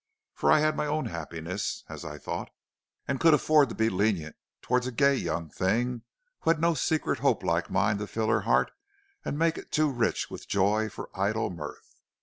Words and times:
For 0.33 0.51
I 0.51 0.61
had 0.61 0.75
my 0.75 0.87
own 0.87 1.05
happiness, 1.05 1.83
as 1.87 2.03
I 2.03 2.17
thought, 2.17 2.49
and 3.07 3.19
could 3.19 3.35
afford 3.35 3.69
to 3.69 3.75
be 3.75 3.87
lenient 3.87 4.35
towards 4.63 4.87
a 4.87 4.91
gay 4.91 5.13
young 5.13 5.51
thing 5.51 6.01
who 6.39 6.49
had 6.49 6.59
no 6.59 6.73
secret 6.73 7.19
hope 7.19 7.43
like 7.43 7.69
mine 7.69 7.99
to 7.99 8.07
fill 8.07 8.29
her 8.29 8.41
heart 8.41 8.71
and 9.23 9.37
make 9.37 9.59
it 9.59 9.71
too 9.71 9.91
rich 9.91 10.27
with 10.27 10.47
joy 10.47 10.89
for 10.89 11.11
idle 11.13 11.51
mirth. 11.51 11.97